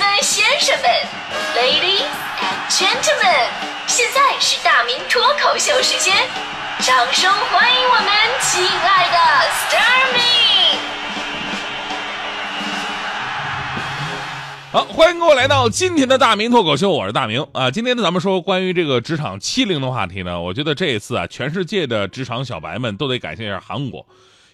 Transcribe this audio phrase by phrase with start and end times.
[0.00, 0.90] 们、先生们
[1.54, 2.08] ，Ladies
[2.40, 3.48] and Gentlemen，
[3.86, 6.16] 现在是大明脱口秀时间，
[6.78, 8.10] 掌声欢迎我们
[8.40, 9.18] 亲爱的
[9.50, 10.20] s t a r m y
[14.72, 17.70] 好，欢迎各位来到今天的大明脱口秀，我是大明啊。
[17.70, 24.06] 今天呢，咱们说关于这个职场欺凌的话题呢，我觉得这一次啊，全世界的职场小白们都得感谢一下韩国，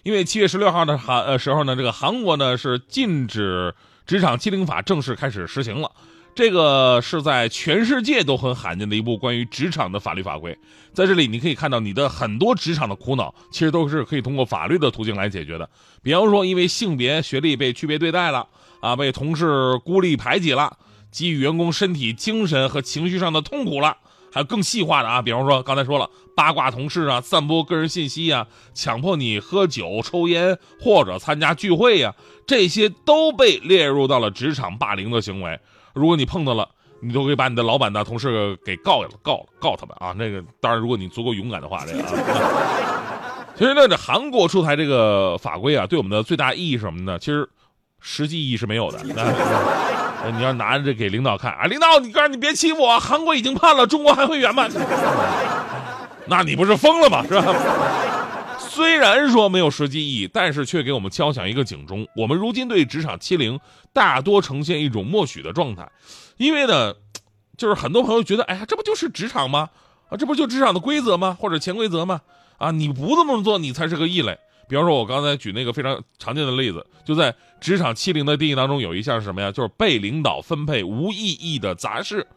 [0.03, 3.73] 因为七月十六号的韩呃时候呢，这个韩国呢是禁止
[4.07, 5.91] 职场欺凌法正式开始实行了。
[6.33, 10.57] 这个是在全世界都很罕见的一部关于职场的法律法规，
[10.93, 15.69] 在这里你可以看到你的很多职场的苦恼，其实都是可以通过法律的途径来解决的。
[16.01, 18.47] 比方说，因为性别、学历被区别对待了。
[18.79, 20.77] 啊，被同事孤立排挤了，
[21.11, 23.97] 给予员工身体、精神和情绪上的痛苦了，
[24.31, 28.45] 还有更细化的啊，比方说刚才说了八卦同事啊，散播个人信息啊，
[28.75, 32.13] 强迫你喝酒、抽烟或者参加聚会呀，
[32.45, 35.59] 这些都被列入到了职场霸凌的行为。
[35.93, 36.69] 如果你碰到了，
[37.01, 40.13] 你都可以把你的老板的同事给告了，告了，告他们啊。
[40.15, 42.03] 那个当然，如果你足够勇敢的话，这个。
[42.03, 42.13] 啊
[43.57, 47.17] 其实呢，这韩国出台这个法规啊，对我们的最大意义是什么呢？
[47.17, 47.49] 其实。
[47.99, 48.99] 实际意义是没有的。
[49.15, 54.67] 那你要拿着这给领导看啊，领导，你告诉你别欺负我，韩国已经判了，中国还会圆吗？
[56.27, 57.23] 那你不是疯了吗？
[57.23, 58.57] 是吧？
[58.59, 62.07] 虽然说没有实际意义，但是却给我们敲响一个警钟。
[62.15, 63.59] 我们如今对职场欺凌
[63.91, 65.89] 大多呈现一种默许的状态，
[66.37, 66.93] 因为呢，
[67.57, 69.69] 就是很多朋友觉得，哎呀，这不就是职场吗？
[70.09, 71.35] 啊，这不就职场的规则吗？
[71.39, 72.21] 或者潜规则吗？
[72.57, 74.37] 啊，你不这么做，你才是个异类。
[74.69, 79.51] 比方说，我刚才举那个非常常见的例子，就在职场欺凌的定义当中，有一项是什么呀？
[79.51, 82.27] 就是被领导分配无意义的杂事，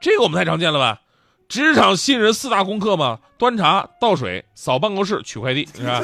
[0.00, 1.00] 这个我们太常见了吧？
[1.48, 6.02] 职场新人四大功课嘛，端茶倒水、扫办公室、取快递，是吧？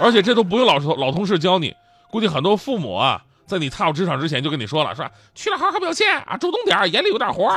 [0.00, 1.74] 而且这都不用老老同事教你，
[2.10, 5.10] 估计很多父母啊，在你踏入职场之前就跟你说了，是吧？
[5.34, 7.48] 去了好好表现啊，主动点，眼里有点活。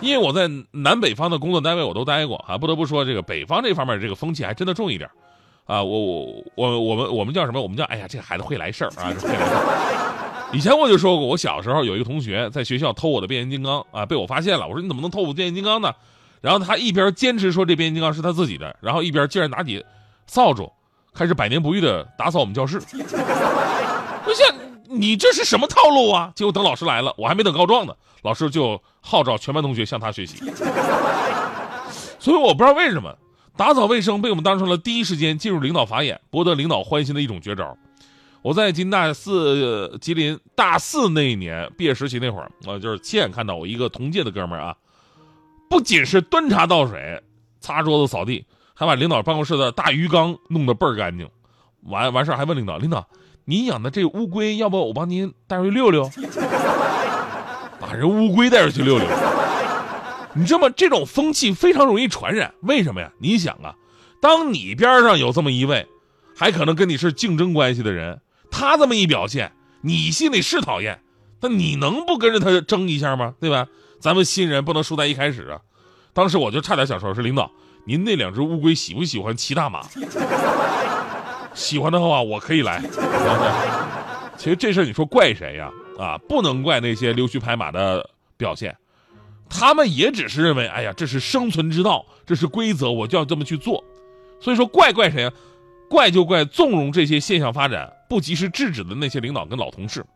[0.00, 5.10] 因为我在南北方的工作单位我都待过啊，不得不说，这个北方这方面这个风气还真的重一点。
[5.66, 7.60] 啊，我我我我们我们叫什么？
[7.60, 9.12] 我们叫哎呀，这个孩子会来事儿啊！
[10.52, 14.66] 以前我就说过，我小时候有一个同学在学校偷我的变形金刚啊，被我发现了。
[14.66, 15.94] 我说你怎么能偷我变形金刚呢？
[16.40, 19.84] 然后他一边坚持说这变形金刚是他自己的，然后一边竟然拿起
[20.26, 20.70] 扫帚
[21.14, 22.82] 开始百年不遇的打扫我们教室。
[24.26, 24.56] 我想
[24.88, 26.32] 你这是什么套路啊？
[26.34, 30.38] 结果等老师来了，我还没等告状呢，老师就号召全班同学向他学习。
[32.18, 33.16] 所以我不知道为什么。
[33.56, 37.76] 打扫卫生被我们当成了第一时间进入领导法眼、博得领导欢心的一种绝招。
[38.42, 44.74] 我在金大四，吉林大四那一年毕业实习那会儿，我就是亲眼看到我一个同届的哥们儿啊，
[45.68, 47.22] 不仅是端茶倒水、
[47.60, 51.28] 擦桌子、扫地，还把领导办公室的大鱼缸弄得倍儿干净。
[51.82, 53.06] 完完事儿还问领导：“领导，
[53.44, 56.10] 您养的这乌龟，要不我帮您带回去溜溜？”
[57.78, 59.06] 把人乌龟带出去溜溜。
[60.34, 60.68] 你知道吗？
[60.76, 62.54] 这种风气非常容易传染。
[62.62, 63.10] 为什么呀？
[63.18, 63.74] 你想啊，
[64.20, 65.86] 当你边上有这么一位，
[66.36, 71.00] 还可能跟你是竞争关系的人，他这么一表现，你心里是讨厌，
[71.40, 73.34] 那你能不跟着他争一下吗？
[73.40, 73.66] 对吧？
[74.00, 75.60] 咱们新人不能输在一开始啊。
[76.12, 77.50] 当时我就差点想说，是领导，
[77.84, 79.82] 您那两只乌龟喜不喜欢骑大马？
[81.54, 82.82] 喜欢的话，我可以来。
[84.36, 85.70] 其实这事你说怪谁呀？
[85.98, 88.74] 啊，不能怪那些溜须拍马的表现。
[89.48, 93.84] 他们也只是认为，哎呀，这是生存之道，这是规则，我就要这么去做。
[94.40, 95.32] 所以说，怪怪谁啊？
[95.90, 100.06] 怪就怪纵容这些现象发展、不及时制止的那些领导跟老同事。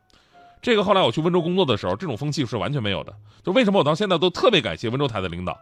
[0.63, 3.13] 这个后来我去温州工作的时候，这种风气是完全没有的。
[3.43, 5.59] 就为什么我到现在都特别感谢温州台的领导，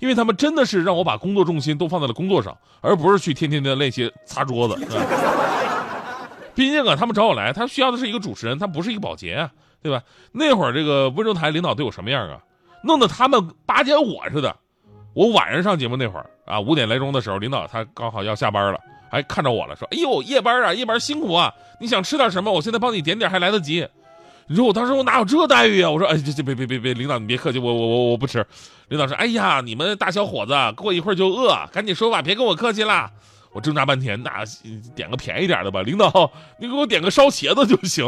[0.00, 4.74] 因为他们真的是让我把工作重心都放在了工作上，而不是去天天的那些擦桌子。
[6.56, 10.02] 毕竟啊，他们找我来，他需要的是一个主持人，他不是一个保洁啊，对吧？
[10.32, 12.42] 那会儿这个温州台领导对我什么样啊？
[12.82, 14.56] 弄得他们巴结我似的。
[15.14, 18.80] 我晚上上节目那会儿啊，五点来钟的时候，领导他刚好要下班了，
[19.12, 21.52] 还看着我了，说：“哎呦，夜班啊，夜班辛苦啊！
[21.78, 22.50] 你想吃点什么？
[22.50, 23.86] 我现在帮你点点，还来得及。”
[24.48, 25.90] 你说我当时我哪有这待遇啊？
[25.90, 28.42] 我说：“哎，这这别别别别，领导你别客气，我我我我不吃。”
[28.88, 33.10] 领导说：“哎呀，你们大小伙子过一会儿就饿，赶紧说吧，别跟我客气了。”
[33.52, 34.30] 我挣扎半天，那
[34.96, 35.82] 点个便宜点的吧。
[35.82, 38.06] 领导，你给我点个烧茄子就行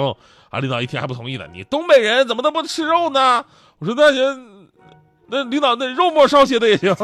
[0.48, 0.58] 啊。
[0.58, 3.44] 领导一听还不同意呢，你东北人怎么能不吃肉呢？
[3.78, 4.54] 我说那行。
[5.26, 6.94] 那领导，那肉末烧茄子也行。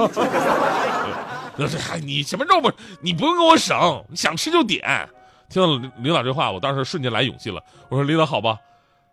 [2.02, 2.72] 你什么肉末？
[3.00, 5.08] 你不用跟我省，你想吃就点。
[5.48, 7.62] 听到领导这话，我当时瞬间来勇气了。
[7.88, 8.58] 我说领导好吧，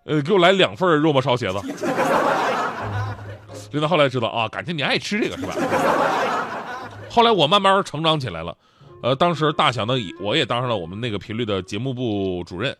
[0.06, 1.60] 呃，给我来两份肉末烧茄子。
[3.72, 5.54] 领导后来知道啊，感情你爱吃这个是吧？
[7.10, 8.56] 后来我慢慢成长起来了，
[9.02, 12.78] 呃，当时大小的我也当上了我们那个频率的节目部主任。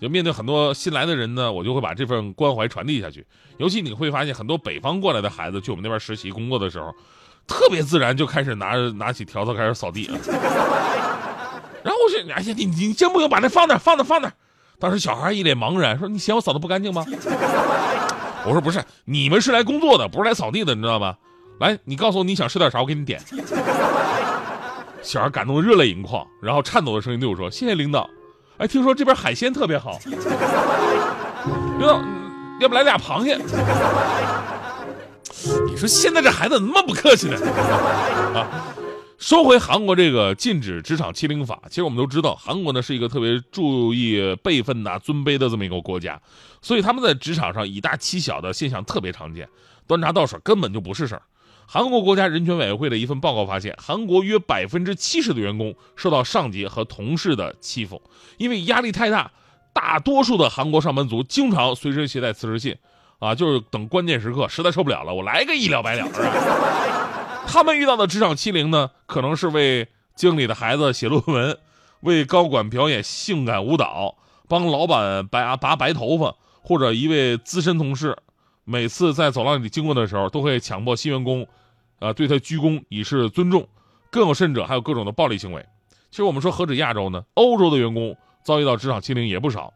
[0.00, 3.24] 就面对很多新来的人呢，我就会把这份关怀传递下去。
[3.58, 6.92] 尤其你会发现，很多北方过来的孩子去我们那边实习工作的时候，
[7.46, 10.10] 特别自然就开始拿拿起笤帚开始扫地。
[11.82, 14.30] 然后我说：“哎呀，你你先不用把那放那放那放那。”
[14.78, 17.04] 当时小孩一脸茫然，说：“你嫌我扫的不干净吗？”
[18.46, 21.16] 我说：“不是，你们是来工作的，不是来扫地的，你知道吗？
[21.60, 23.20] 来，你告诉我你想吃点啥，我给你点。
[25.02, 28.08] ”小孩感动的热泪盈眶，然后颤抖的声音对我说：“谢谢领导。”
[28.58, 32.00] 哎，听说这边海鲜特别好，领导
[32.60, 33.36] 要不来俩螃蟹？
[35.68, 37.36] 你说现在这孩子怎么那么不客气呢？
[38.34, 38.74] 啊！
[39.18, 46.20] 说回韩国这个禁止职场欺凌法，其实我们都知道，韩国呢是一个特别注意辈分呐、尊卑的这么一个国家，
[46.60, 49.48] 所以他们在职场上以大欺小的现象特别常见，
[49.86, 51.22] 端茶倒水根本就不是事儿。
[51.66, 58.02] 韩国国家人权委员会的一份报告发现，韩国约百分之七十的员工受到上级和同事的欺负，
[58.38, 59.30] 因为压力太大，
[59.72, 62.76] 大多数的韩国上班族经常随身携带辞职信，
[63.22, 67.44] 啊，就是等关键时刻实在受不了了，我来个一了百了，是吧？
[67.46, 69.86] 他们遇到的职场欺凌呢，可能是为
[70.16, 71.56] 经理的孩子写论文，
[72.00, 74.16] 为高管表演性感舞蹈，
[74.48, 78.16] 帮老板拔拔白头发，或者一位资深同事，
[78.64, 81.46] 每次在走廊里经过的时候，都会强迫新员工，
[82.00, 83.68] 呃，对他鞠躬以示尊重。
[84.10, 85.64] 更有甚者，还有各种的暴力行为。
[86.10, 87.24] 其实我们说何止亚洲呢？
[87.34, 89.72] 欧洲的员工遭遇到职场欺凌也不少，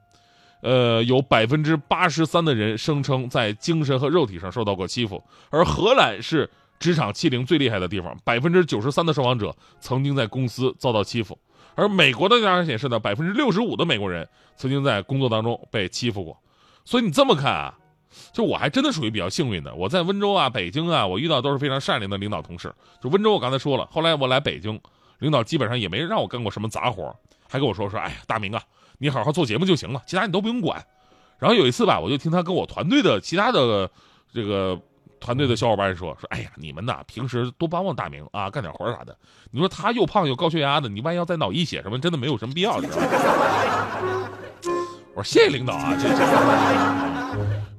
[0.67, 6.51] 呃，有百分之八十三的人声称在精神和肉体上受到过欺负，而荷兰是。
[6.79, 11.39] 职场欺凌最厉害的地方，百分之九十三的受访者曾经在公司遭到欺负，
[11.75, 16.37] 而美国的调查显示呢，百分之六十五的美国人曾经在工作当中被欺负过。
[16.85, 17.75] 所以你这么看啊，
[18.31, 19.75] 就我还真的属于比较幸运的。
[19.75, 22.71] 我在温州啊、北京啊，我遇到都是非常善良的领导同事。
[23.03, 24.79] 就温州，我刚才说了，后来我来北京，
[25.21, 27.11] 领导基本上也没让我干过什么杂活，
[27.49, 28.63] 还跟我说说，哎呀，大明啊，
[28.99, 30.85] 你好好做节目就行了，其他你都不用管。
[31.39, 33.91] 然后有一次吧，我就听他跟我团队的其他的
[34.33, 34.81] 这个。
[35.19, 39.17] 团队的小伙伴说说，哎呀，你们呐，平时多帮帮大明啊，干点活啥的。
[39.51, 42.97] 你说他又胖又高血压的，你万一要再脑溢血什么，真的没有什么必要，是吧？
[45.17, 45.97] 我说谢谢领导啊。
[45.97, 46.07] 这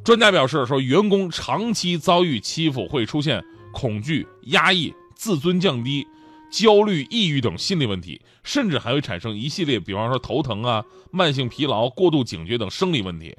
[0.03, 3.41] 专家表示说，员工长期遭遇欺负会出现
[3.71, 6.05] 恐惧、压抑、自尊降低、
[6.51, 13.35] 焦虑、抑郁等心理问题，甚至还会产生一系列，比方说头疼啊、慢性疲劳、过度警觉等生理问题。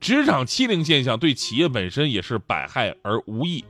[0.00, 3.64] 职场欺凌现象对企业本身也是百害而无益。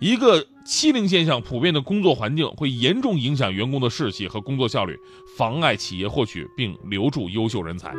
[0.00, 4.98] 一个欺凌现象普遍的工作环境会严重影响员工的士气和工作效率，
[5.36, 7.94] 妨碍企业获取并留住优秀人才。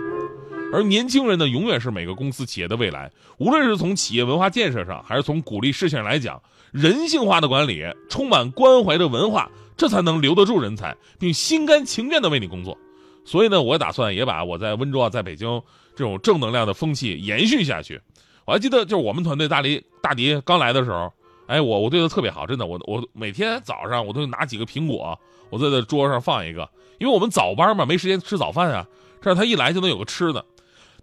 [0.74, 3.12] 而年轻人呢，永远是每个公司企业的未来。
[3.38, 6.42] 无论是从企业文化建设上，还是从鼓励事项来讲，
[6.72, 12.78] 人性化的管理，充满关怀的文化，这才能留得住人才，并心甘情愿地为你工作。
[13.24, 15.62] 所以呢，我打算也把我在温州啊，在北京。
[15.98, 18.02] 这种正能量的风气延续下去，
[18.44, 21.10] 我还记得就是我们团队大黎大迪刚来的时候，
[21.48, 25.18] 哎，我我对他特别好，真的，我我每天早上我都拿几个苹果，
[25.50, 28.86] 我在这桌上放一个，因为我们早班嘛，没时间吃早饭啊，
[29.22, 30.46] 这样他一来就能有个吃的。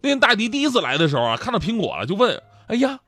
[0.03, 3.01] 那天大迪第一次来的时候啊，看到苹果了就问：“哎呀，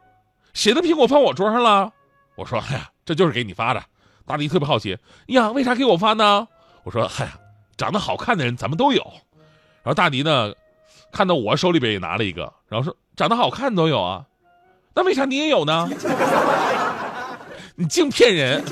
[0.54, 1.92] 谁的苹果放我桌上了？”
[2.34, 3.84] 我说：“哎呀，这就是给你发的。”
[4.26, 4.98] 大迪特别好奇
[5.28, 6.48] ：“呀，为啥给我发呢？”
[6.84, 7.32] 我说：“嗨呀，
[7.76, 9.02] 长得好看的人咱们都有。”
[9.82, 10.52] 然后大迪呢？
[11.12, 14.24] 看到我手里边也拿了一个，然后说长得好看都有啊，
[14.96, 15.88] 那为啥你也有呢？
[17.76, 18.64] 你净骗人！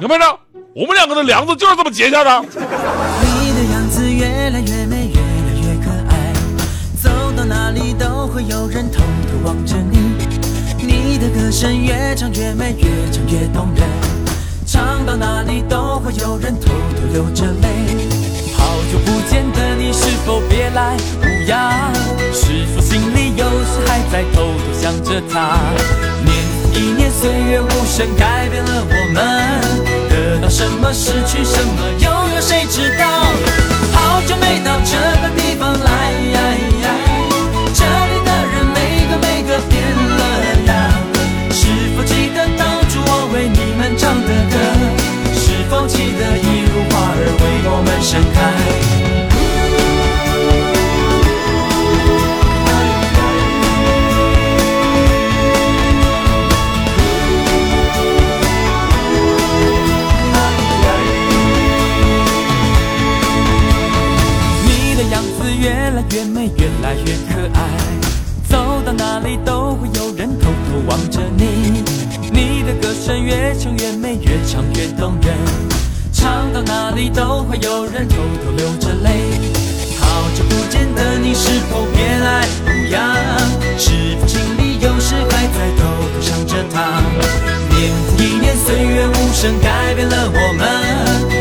[0.00, 0.38] 明白着，
[0.74, 2.42] 我们两个的梁子就是这么结下的。
[2.42, 2.48] 你
[3.54, 6.32] 的样子越来越美，越来越可爱，
[7.00, 10.35] 走到哪里都会有人偷偷望着你。
[11.18, 13.88] 你的歌声越唱越美，越唱越动人，
[14.66, 17.68] 唱到哪里都会有人偷偷流着泪。
[18.52, 21.90] 好久不见的你，是否别来无恙？
[22.34, 25.58] 是否心里有时还在偷偷想着他？
[26.22, 26.36] 年
[26.74, 29.60] 一年，岁月无声，改变了我们。
[30.10, 33.06] 得到什么，失去什么，又有谁知道？
[33.94, 34.92] 好久没到这
[35.22, 35.45] 个地
[44.06, 44.56] 唱的歌
[45.34, 48.38] 是否记得，一如花儿为我们盛开。
[64.62, 67.58] 你的样子越来越美，越来越可爱，
[68.48, 71.95] 走到哪里都会有人偷偷望着你。
[72.32, 75.34] 你的歌声越唱越美越唱越动人
[76.12, 79.10] 唱到哪里都会有人偷偷流着泪
[79.98, 83.16] 好久不见的你是否别来无恙
[83.78, 87.00] 是否心里有时还在偷偷想着他。
[87.76, 91.35] 年复一年岁月无声改变了我们。